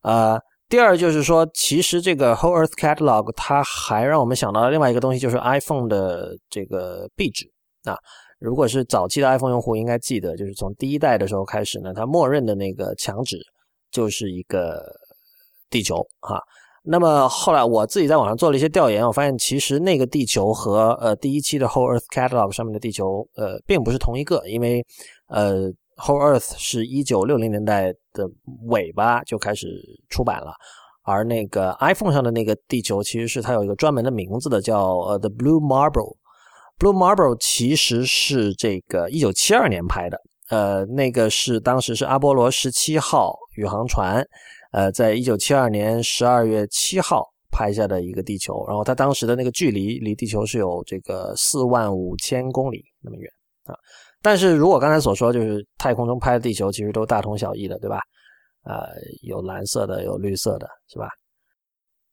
[0.02, 7.46] 呃，第二就是说，其实这个 Whole Earth Catalog 它还让我们想到了另外一个东西，就是 iPhone 的这个壁纸
[7.84, 7.98] 啊。
[8.40, 13.38] 如果是早期的 iPhone 用户，应该记得，就是从第一代的时候开始呢，它默认的那个墙纸
[13.92, 14.82] 就是一个
[15.70, 16.40] 地球哈。
[16.84, 24.84] 那么后来我自己在网上做了一些调研，我发现其实那个地球和呃第一期的 Whole Earth Catalog 上面的地球呃并不是同一个，因为
[25.28, 28.26] 呃 Whole Earth 是一九六零年代的
[28.68, 29.68] 尾巴就开始
[30.10, 30.54] 出版了，
[31.04, 36.16] 而那个 iPhone 上的那个地球其实是它有一个专门的名字的，叫呃 The Blue Marble。
[36.80, 40.18] Blue Marble 其实是这个一九七二年拍的，
[40.50, 44.26] 呃，那个是当时是阿波罗十七号宇航船，
[44.72, 53.32] 呃，在一九七二年十二月七号拍下的一个地球，然后它当时的那个距离离地球是有这个四万五千公里那么远
[53.66, 53.76] 啊。
[54.22, 58.00] 但是如果刚才所说，就是太空中拍的地球其实都大同小异的，对吧？
[58.64, 58.90] 呃，
[59.24, 61.08] 有蓝色的，有绿色的，是吧？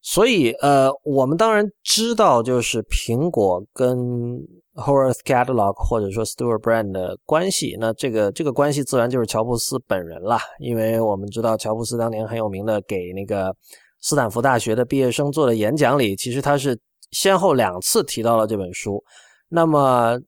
[0.01, 3.99] 所以，呃，我们当然知道，就是苹果跟
[4.77, 7.77] Whole Earth Catalog 或者说 Stuart Brand 的关系。
[7.81, 13.55] 那这个这个关系自然就是乔布斯本人了，因为我们知道乔布斯当年很有名的给那个
[14.01, 16.79] 斯坦福大学的毕业生做的演讲里，其实他是
[17.11, 19.03] 先后两次提到了这本书。
[19.49, 20.19] 那么，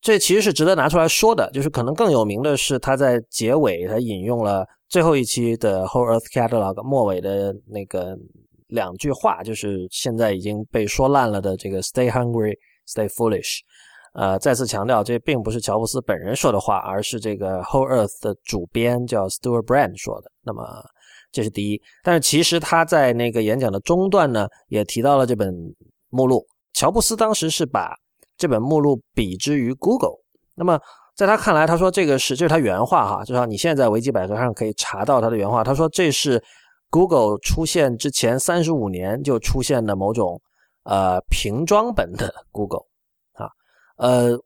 [0.00, 8.16] 这其实是值得拿出来说的，就是可能更有名的是他在结尾他引用了最后一期的 Whole Earth Catalog 末尾的那个。
[8.70, 12.52] 两句话就是现在已经被说烂了的这个 “Stay hungry,
[12.88, 13.60] stay foolish”，
[14.16, 20.30] 呃，再次强调，这并不是乔布斯本人说的话，而是这个 Whole Earth 的主编叫 Stuart Brand 说的。
[20.42, 20.62] 那么
[21.30, 25.54] 这是第一，但是其实他在那个演讲的中段呢，也提到了这本
[26.08, 26.44] 目录。
[26.72, 27.94] 乔布斯当时是把
[28.36, 30.16] 这本目录比之于 Google。
[30.54, 30.80] 那么
[31.14, 35.62] 在他看来，他说这个是，这是他原话哈，至少你现在在维基百科上可以查到他的原话。
[35.62, 36.42] 他说这是。
[36.88, 40.40] Google 出现之前三十五年就出现的某种
[40.84, 42.86] 呃瓶装本的 Google，
[43.96, 44.38] 呃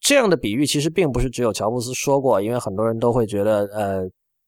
[0.00, 4.02] 这样的比喻其实并不是只有乔布斯说过，因为很多人都会觉得呃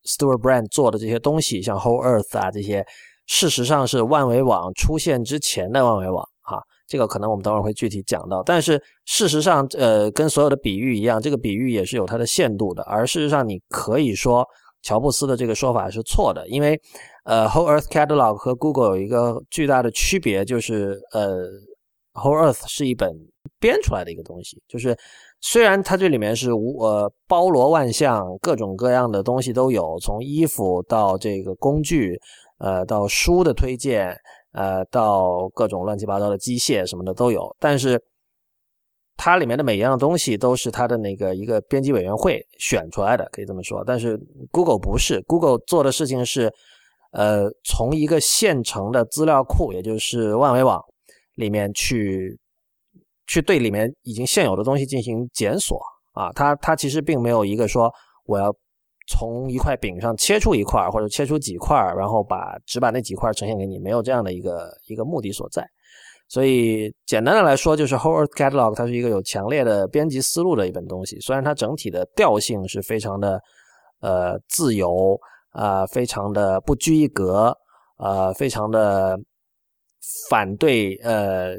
[0.05, 2.85] Stuart Brand 做的这些东西，像 Whole Earth 啊这些，
[3.27, 8.43] 事实上是万维网出现之前的万维网哈，这个可能我们等会儿会具体讲到。
[8.43, 14.47] 但是事实上，呃，跟所有的比喻一样，这个比喻也是有它的限度的，而事实上你可以说。
[14.87, 16.79] 乔布斯的这个说法是错的，因为，
[17.25, 21.39] 呃，Whole Earth Catalog 和 Google 有一个巨大的区别，就是呃
[22.13, 23.11] ，Whole Earth 是一本
[23.59, 24.97] 编出来的一个东西，就是
[25.41, 32.19] 虽然它这里面是无呃包罗万象，各种各样的东西都有，从衣服到这个工具，
[32.59, 34.17] 呃，到书的推荐，
[34.53, 38.03] 呃，到各种乱七八糟的机械什么的都有，但是。
[39.17, 43.81] 它里面的每一样东西都是它的那个一个编辑委员会选出来的，可以这么说。
[43.87, 44.19] 但是
[44.51, 46.53] Google 不是，Google 做的事情是，
[47.13, 50.83] 呃，从一个现成的资料库，也就是万维网
[51.37, 52.37] 里面去，
[53.27, 55.81] 去对里面已经现有的东西进行检索
[56.13, 56.33] 啊。
[56.33, 57.93] 它它其实并没有一个说
[58.25, 58.55] 我要
[59.09, 65.67] 从一块饼上切出一块或者切出几块，然后把只把那几块呈现给你，没有这样的一个一个目的所在。
[66.27, 71.21] 所以简单的来说，就是 Whole Catalog 它是一个有强烈的编辑思路的一本东西。
[71.21, 73.39] 虽然它整体的调性是非常的
[74.01, 75.19] 呃自由
[75.51, 77.55] 啊，非常的不拘一格，
[77.99, 79.19] 呃，非常的
[80.31, 81.55] 反对呃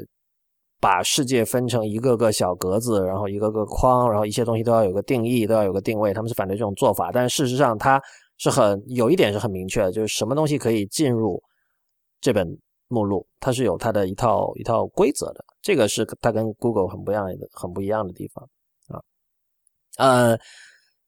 [0.80, 6.12] 把世界分成一个个小格子，然后一个个框，然后一切东西都要有个定义，都要有个定位。
[6.12, 8.00] 他们是反对这种做法，但事实上它
[8.38, 11.42] 是很有一点是很明确的，就是什么东西可以进入
[12.20, 12.58] 这本。
[12.88, 18.48] 目录它是有它的一套一套规则的，这个是它跟 Google 很不一样的很不一样的地方
[18.86, 19.02] 啊。
[19.98, 20.38] 呃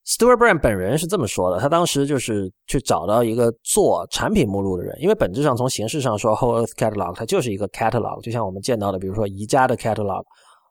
[0.08, 10.24] ，Stuart Brand 本人是这么说的，他当时就是去找到一个做产品目录的人，因为本质上从形式上说，Whole Earth Catalog 它就是一个 catalog，就像我们见到的，比如说宜家的 catalog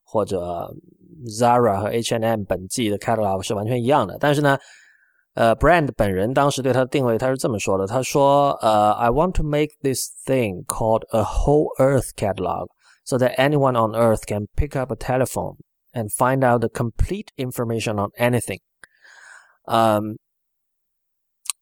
[0.04, 0.70] 或者
[1.40, 4.58] Zara 和 H&M 本季的 catalog 是完全一样的，但是呢。
[5.34, 12.70] 呃，Brand 本人当时对他的定位，他是这么说的：“他说，呃，I want to make this thing called a whole Earth catalog,
[13.06, 15.58] so that anyone on Earth can pick up a telephone
[15.94, 18.58] and find out the complete information on anything。”
[19.72, 20.02] 嗯，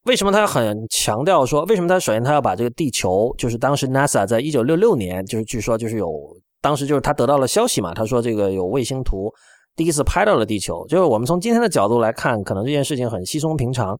[0.05, 1.63] 为什么他很强调说？
[1.65, 6.07] 为什么他首先他要把这个地球，就是当时 NASA 在一九六六年，就是据说就是有，
[6.61, 9.31] 当时就是他得到了消息嘛，他说这个有卫星图。
[9.75, 13.99] 第一次拍到了地球，就是我们从今天的角度来看，可能这件事情很稀松平常，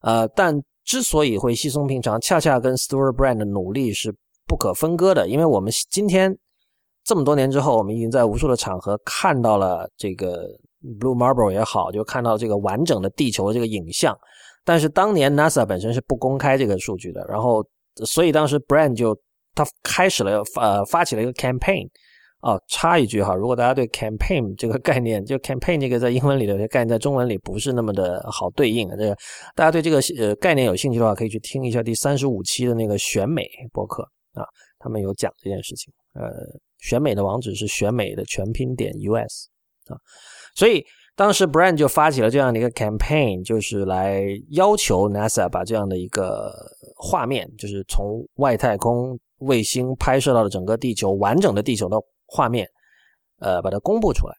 [0.00, 4.14] 呃，但之所以会稀松平常，恰恰跟 Stuart Brand 的努力是
[4.46, 5.28] 不可分割的。
[5.28, 6.34] 因为我们今天
[7.04, 10.46] 这么多年之后，我们已经在无数的场合看到了这个
[10.98, 14.16] Blue Marble 也好，就看到这个完整的地球的这个影像。
[14.64, 17.64] 但是当年 NASA 本身是不公开这个数据的，然后
[18.04, 19.16] 所以当时 Brand 就
[19.54, 21.88] 他开始了呃发起了一个 campaign。
[22.42, 29.14] 哦，插一句哈，如果大家对 campaign 这个概念，就 campaign 这个在英文里的概念，在中文里不是那么的好对应，这个
[29.54, 34.42] 大家对这个呃概念有兴趣的话，可以去听一下第三十五期的那个选美博客啊，
[34.78, 35.92] 他们有讲这件事情。
[36.14, 36.30] 呃，
[36.78, 39.46] 选美的网址是选美的全拼点 us
[39.88, 40.00] 啊，
[40.54, 40.84] 所以
[41.16, 46.52] 当时 Brand 就发起了这样的一个 campaign，就是来要求 NASA 把这样的一个
[46.96, 51.96] 画面，就是从外太空卫星拍摄到的整个地球完整的地球的。
[52.32, 52.64] 画面，
[53.40, 54.34] 呃，把它公布出来。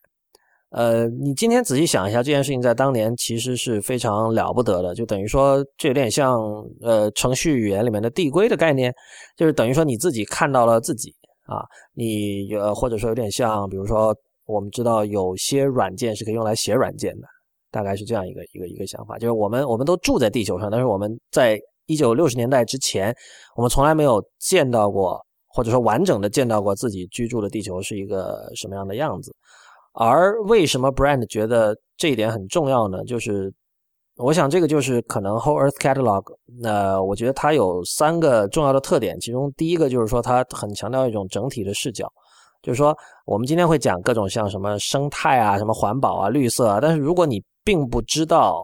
[0.69, 6.39] 呃，你今天仔细想一下，这件事情在当年其实是非常了不得的，就等于说，这有点像
[6.81, 8.93] 呃程序语言里面的递归的概念，
[9.35, 11.13] 就是等于说你自己看到了自己
[11.47, 11.59] 啊，
[11.93, 17.27] 你呃或者说有点像，比如说我们知道有些软件是可以用来写软件的，
[17.71, 23.15] 大概是这样一个一个一个想法，就是我们我们都住在地球上，但是我们在一九六十年代之前，
[23.55, 25.19] 我们从来没有见到过。
[25.53, 29.35] 或者说完整的见到过自己居住的地球是一个什么样的样子，
[29.91, 33.03] 而为什么 Brand 觉得这一点很重要呢？
[33.03, 33.53] 就是
[34.15, 36.23] 我想这个就是可能 Whole Earth Catalog，
[36.61, 42.09] 那我觉得它有三个重要的特点，其中第一个就是说它很强调一种整体的视角，
[42.61, 48.63] 就是说我们今天会讲各种像什么生态啊、什么环保啊、绿色啊，但是如果你并不知道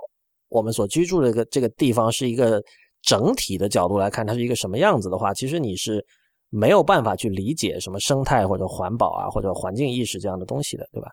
[0.50, 2.62] 我们所居住的这个这个地方是一个
[3.02, 6.06] 整体的角度来看它是一个什么样子的话，其实你是。
[6.50, 11.10] 没有办法去理解什么生态或者环保啊，或者环境意识这样的东西的，对吧？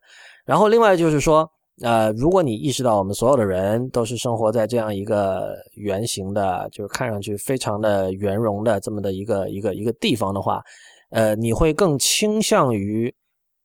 [0.47, 1.45] 然后另外就是说，
[1.83, 10.63] 呃，如果你意识到我们所有的人都是生活在这样一个圆形的，就是看上去非常的圆融的这么的一个一个一个地方的话，
[11.15, 13.15] 呃，你会更倾向于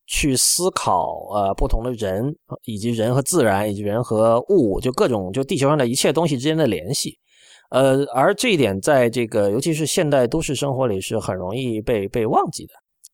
[0.06, 7.18] 去思考呃不同的人以及人和自然以及人和物，就各种就地球上的一切东西之间的联系。
[7.70, 12.72] 呃，而这一点在这个，尤其是现代都市生活里是很容易被被忘记的。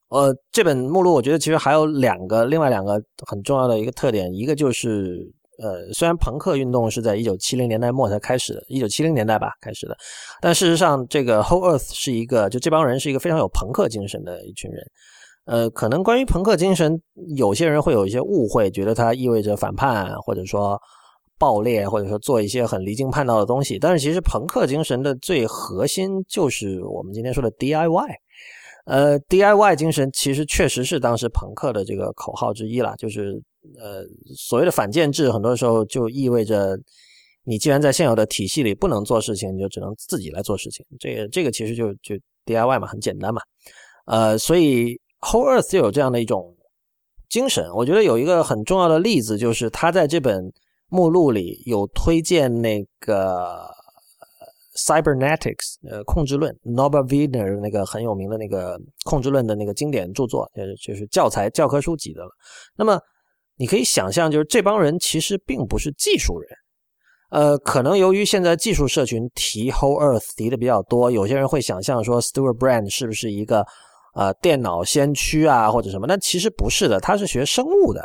[0.08, 9.96] 呃，这本目录我觉得其实还有两个，另外两个很重要的一个特点，一个就是，呃，虽然朋克运动是在一九七零年代末才开始的，一九七零年代吧开始的，
[10.40, 14.82] 但事实上，这个 Whole Earth 是一个，就这帮人是一个非常有朋克精神的一群人。
[15.46, 17.00] 呃，可能关于朋克精神，
[17.36, 20.80] 有些人会有一些误会，觉得它意味着反叛，或者说。
[21.38, 28.08] 爆裂，或者说做一些很离经叛道的东西，但是其实朋克精神的最核心就是我们今天说的 DIY。
[28.86, 33.34] 呃，DIY 精神其实确实是当时朋克的这个口号之一了，就是
[33.78, 34.04] 呃
[34.36, 36.78] 所谓的反建制，很多时候就意味着
[37.44, 40.84] 你既然在现有的体系里不能做事情，你就只能自己来做事情。
[40.98, 42.14] 这个这个其实就就
[42.44, 43.40] DIY 嘛，很简单嘛。
[44.06, 46.54] 呃，所以 Whole Earth 就有这样的一种
[47.28, 47.68] 精神。
[47.74, 50.52] 我觉得有一个很重要的例子，就是他在这本。
[50.88, 53.68] 目录里有推荐那个
[54.76, 62.30] cybernetics 呃控制论 Norbert Wiener 那个很有名的那个控制论的那个经典著作，就是就是教材教科书级的了。
[62.76, 63.00] 那么
[63.58, 66.50] 你可以想象，就是这帮人其实并不是技术人，
[67.30, 73.64] 呃，可能由于现在技术社群提 Whole Earth 提的比较多，有些人会想象说 Stuart Brand 是不是一个
[74.14, 78.04] 呃电脑先驱啊或者什么，但其实不是的，他是学生物的，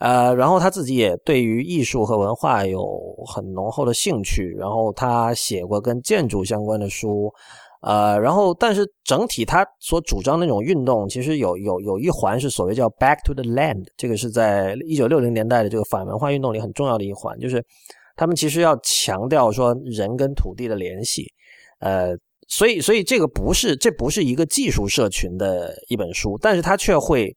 [0.00, 2.82] 呃，然后他自己也对于艺术和文化有
[3.26, 7.32] 很浓厚的兴趣，然后他写过跟建筑相关的书。
[7.80, 17.64] 呃，然后，但是整体他所主张那种运动，其实有有有一环是所谓叫 “back to the land”，这个是在一九六零年代的这个反文化运动里很重要的一环，就是
[18.16, 21.24] 他们其实要强调说人跟土地的联系。
[21.78, 22.10] 呃，
[22.48, 27.34] 所以，所以这个不是这不是一个技术社群的一本书，但是他却会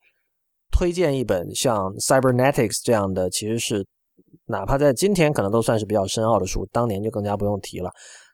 [0.72, 3.86] 推荐一本像《Cybernetics》这样的，其实是
[4.48, 7.90] 哪怕在今天可能都算是比较深奥的书，当年就更加不用提了。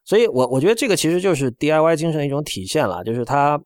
[0.10, 3.62] 所以，我我觉得这个其实就是 DIY 精神的一种体现了，就是他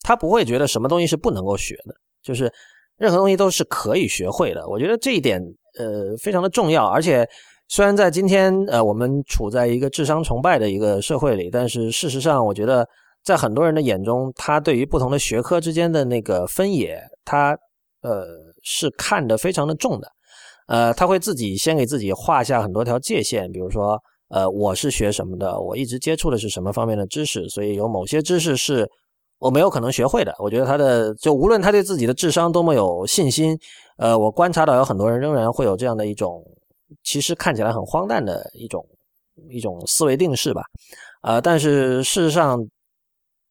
[0.00, 2.50] 他不会觉得什么东西是不能够学的，就是
[2.96, 4.66] 任何东西都是可以学会的。
[4.66, 5.38] 我觉得这一点
[5.78, 6.86] 呃非常的重要。
[6.86, 7.28] 而且，
[7.68, 12.88] 虽然在今天呃我们处在一个智商崇拜的一个社会里，但是事实上，我觉得
[13.22, 17.54] 在很多人的眼中，他对于不同的学科之间的那个分野，他
[18.00, 18.24] 呃
[18.62, 20.10] 是看得非常的重的。
[20.68, 24.02] 呃，他会自己先给自己画下很多条界限，比如说。
[24.28, 25.60] 呃，我是学什么的？
[25.60, 27.48] 我一直接触的是什么方面的知识？
[27.48, 28.88] 所以有某些知识是
[29.38, 30.34] 我没有可能学会的。
[30.38, 33.56] 我觉得他的就无论他对自己的智商多么有信心，
[33.98, 36.42] 呃，我观察到有很多人仍然会有这样的一种
[37.04, 38.84] 其实看起来很荒诞的一种
[39.50, 40.62] 一种思维定式吧。
[41.22, 42.58] 呃，但是事实上，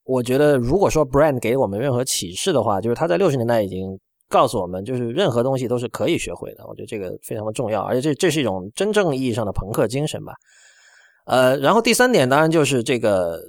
[0.03, 3.97] 我觉得如果说 Brand 给我们任何启示的话，就是他在六十年代已经
[4.27, 6.65] 告诉我们，就是任何东西都是可以学会的。
[6.67, 10.33] 我觉得这个非常的重要，而且这这是一种真正意义上的朋克精神吧。
[11.25, 13.39] 呃，然后第三点当然就是这个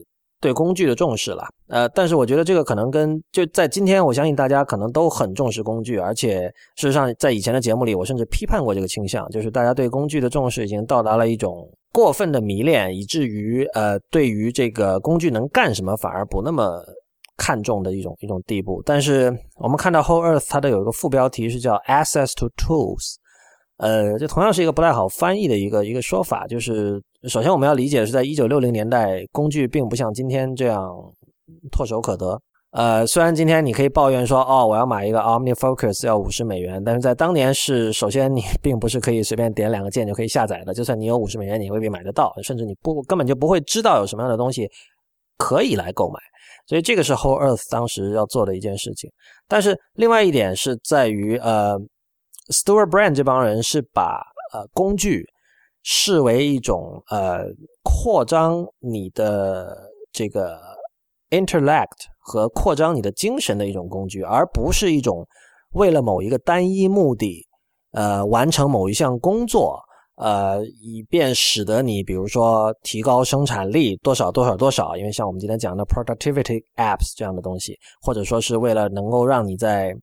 [0.40, 1.46] 对工具的重视了。
[1.68, 6.42] 呃，但是我觉得这个可能跟就在今天，我相信大家可能都很重视工具，而且
[6.76, 16.80] 事实上在以前的节目里，我甚至批判过这个倾向，就是大家对工具的重视已经到达了一种过分的迷恋，以至于呃，对于这个工具能干什么反而不那么
[17.36, 18.80] 看重的一种一种地步。
[18.86, 23.16] 但是我们看到 Whole Earth 它的有一个副标题是叫 Access to Tools。
[23.78, 26.46] 呃，这同样是一个不太好翻译的一个一个说法。
[26.46, 26.98] 就是
[27.28, 30.88] 首先我们要理解的是，在一九六零年代，工具并不像今天这样
[31.70, 32.40] 唾手可得。
[32.70, 40.74] 呃，虽然今天你可以抱怨说，哦，我要买一个 OmniFocus 要五十美元，但是在当年是，首先你并不是可以随便点两个键就可以下载的。
[40.74, 44.68] 就算你有五十美元，你未必买得到，甚至你不根本就不会知道有什么样的东西
[45.38, 46.18] 可以来购买。
[46.66, 49.10] 所以这个是 Whole Earth 当时要做的一件事情。
[49.48, 51.76] 但是另外一点是在于，呃。
[52.48, 54.22] Store Brand 这帮人是把
[54.52, 55.26] 呃工具
[55.88, 57.44] 视为一种呃
[57.84, 59.72] 扩张你的
[60.10, 60.58] 这个
[61.30, 65.24] intellect 和扩张你的精神的一种工具，而不是一种
[65.74, 67.46] 为了某一个单一目的
[67.92, 69.78] 呃完成某一项工作
[70.16, 79.94] 呃以便使得你比如说提高生产力多少多少多少，因为像我们今天讲的 productivity apps 这样的东西，或者说是为了能够让你在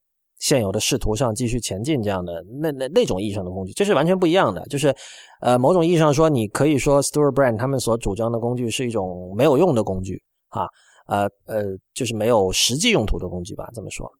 [0.44, 4.62] 现有的仕途上继续前进，这样的那那那种意义上的工具，这是完全不一样的。
[4.66, 4.94] 就是，
[5.40, 10.68] 呃，某种意义上说，你可以说 Store Brand 他们所主张的工具是一种没有用的工具，啊，
[11.08, 11.64] 呃呃，
[11.94, 14.12] 就是没有实际用途的工具吧，这么说。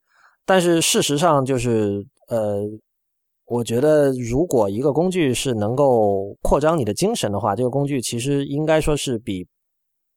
[0.46, 2.62] 但是事实上，就是呃，
[3.44, 9.46] 我觉得如果一个工具是能够扩张你的精神的话，这个工具其实应该说是比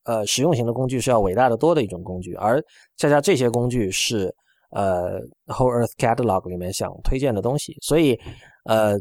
[0.05, 2.63] 呃实用型的工具是要伟大的多的一种工具，而
[2.95, 4.33] 恰恰这些工具是。
[4.69, 8.19] 呃，Whole Earth Catalog 里面想推荐的东西，所以，
[8.65, 8.95] 呃，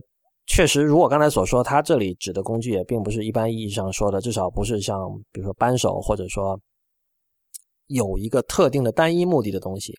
[0.47, 4.97] 确实，如我刚才所说，它这里指的工具也并不是一般意义上说的，至少不是像
[5.33, 6.57] 比如说扳手，或者说
[7.89, 9.93] 有一个特定的单一目的的东西。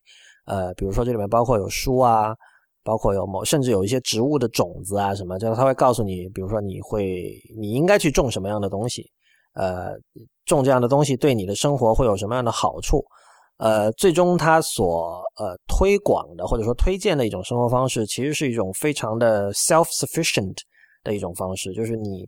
[0.46, 2.34] 呃，比如说这里面包括有书啊，
[2.82, 9.06] 包括有某，甚至有一些植物的种子啊什么，就是它会告诉你，比如说你会你应该去种什么样的东西，
[9.56, 9.92] 呃，
[10.46, 13.04] 种这样的东西对你的生活会有什么样的好处。
[13.58, 20.56] 呃，最终他所呃推广的或者说推荐的一种生活方式，其实是一种非常的 self-sufficient
[21.04, 22.24] 的一种方式，就是你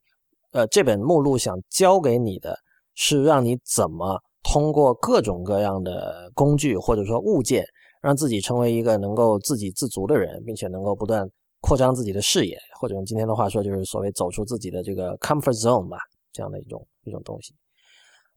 [0.53, 2.57] 呃这本目录想教给你的
[2.95, 7.63] 是让你怎么通过各种各样的工具或者说物件，
[8.01, 11.29] 让自己成为一个能够自给自足的人，并且能够不断
[11.61, 15.99] 扩张自己的视野，或者用今天的话说，就是所谓走出自己的这个 comfort zone 吧，
[16.33, 17.53] 这样的一种一种东西，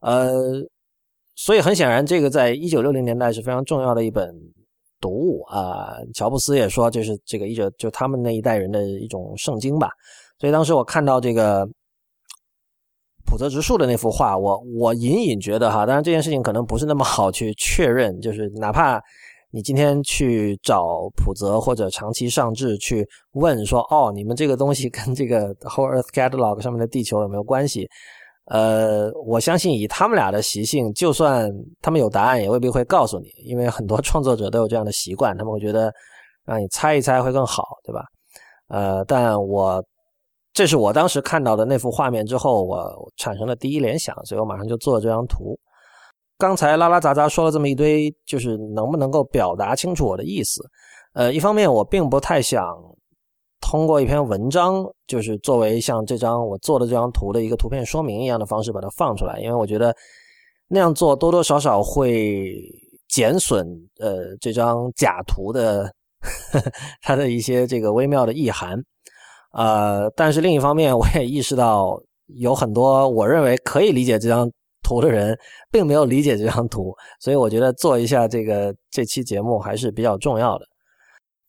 [0.01, 0.61] 呃。
[1.35, 4.33] 所以很显然，这个在一九六零年代是非常重要的一本
[5.01, 5.95] 读物啊。
[6.13, 9.89] 乔布斯也说，这是这个一九就他们那一代人的一种圣经吧。
[10.39, 11.67] 所以当时我看到这个
[13.25, 19.01] 普泽直树的那幅画，我我隐隐觉得哈，当然这件事情可能不是那么好去确认，就是哪怕
[19.51, 27.89] 你今天去找普泽或者长期上志去问说，哦，你们这个东西跟这个 Whole Earth Catalog 上面的地球有没有关系？
[28.45, 31.49] 呃，我相信以他们俩的习性，就算
[31.81, 35.91] 他们有答案，也未必会告诉你，因为很多创作者都有这样的习惯，他们会觉得
[36.45, 38.03] 让你猜一猜会更好，对吧？
[38.67, 39.83] 呃，但我
[40.53, 45.57] 这是我当时看到的那幅画面之后，我产生的第一联想，所以我马上就做了这张图。
[46.37, 50.61] 刚才拉拉杂杂说了这么一堆，就是能不能够表达清楚我的意思？
[51.13, 52.65] 呃，一方面我并不太想
[53.73, 59.91] 通过一篇文章，就是作为像这张我做的这张图的一个图片说明一样的方式把它放出来，因为我觉得
[60.67, 62.53] 那样做多多少少会
[63.09, 63.65] 减损
[63.99, 65.91] 呃这张假图的
[67.01, 68.77] 它的一些这个微妙的意涵。
[69.53, 74.47] 呃，但是另一方面，我也意识到有很多我认为可以理解这张。
[74.83, 75.35] 图的人
[75.71, 80.65] 并没有理解这张图，所以我觉得做一下这个这期节目还是比较重要的。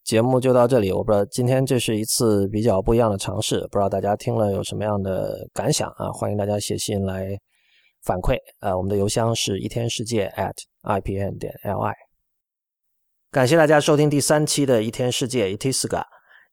[0.04, 6.12] 节目就到这里，我不知道今天这是一次比较不一样的尝试，不知道大家听了有什么样的感想啊？
[6.12, 7.28] 欢迎大家写信来
[8.02, 8.36] 反馈。
[8.60, 10.52] 呃，我们的邮箱是一天世界 at
[10.82, 11.92] ipn 点 li。
[13.30, 16.04] 感谢大家收听第三期的一天世界，it is GA。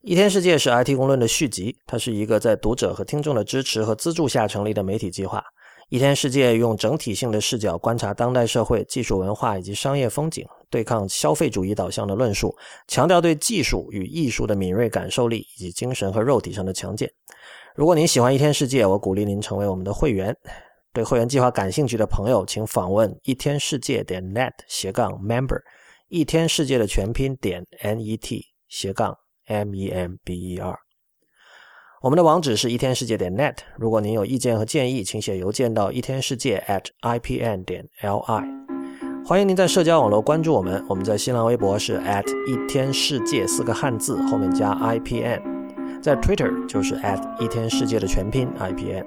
[0.01, 5.43] 一天世界是 IT 公论的续集，它是一个在读者和听众的支持和资助下成立的媒体计划。
[5.89, 12.55] 一天世界用整体性的视角观察当代社会、技术文化以及商业风景，对抗消费主义导向的论述，
[12.87, 17.07] 强调对技术与艺术的敏锐感受力以及精神和肉体上的强健。
[17.75, 20.35] 如果您喜欢一天世界，我鼓励您成为我们的会员。
[20.93, 25.59] 对会员计划感兴趣的朋友，请访问一天世界点 net 斜杠 member，
[26.09, 29.15] 一天世界的全拼点 net 斜杠
[29.47, 30.75] member。
[32.01, 33.55] 我们的网址是一天世界点 net。
[33.77, 38.80] 如果您有意见和建议，请写邮件到一天世界 at ipn 点 li。
[39.23, 40.83] 欢迎您在社交网络关注我们。
[40.87, 45.39] 我们在新浪微博是 at 一天世界四个汉字后面加 ipn，
[46.01, 49.05] 在 Twitter 就是 at 一天世界的全拼 ipn。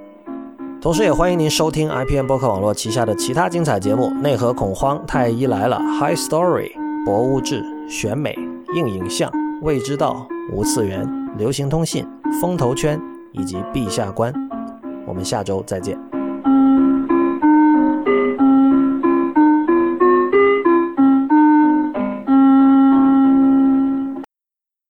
[0.81, 6.73] 同时也欢迎您收听 IPN 播客网络旗下的其他精彩节目：内核恐慌、太医来了、High Story、
[7.05, 8.39] 博物志、选美、
[8.75, 9.31] 硬影像、
[9.63, 11.07] 未知道、无次元。
[11.37, 12.07] 流行通信、
[12.41, 13.01] 风投圈
[13.33, 14.33] 以及陛下观，
[15.07, 16.14] 我们下周再见。